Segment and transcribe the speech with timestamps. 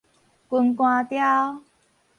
[0.49, 1.61] 軍官鵰